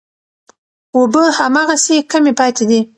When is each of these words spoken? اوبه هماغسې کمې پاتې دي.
اوبه 0.95 1.23
هماغسې 1.39 1.97
کمې 2.11 2.33
پاتې 2.39 2.63
دي. 2.69 2.79